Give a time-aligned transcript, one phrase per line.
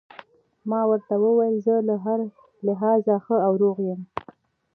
[0.69, 2.19] ما ورته وویل: زه له هر
[2.67, 3.99] لحاظه ښه او روغ یم.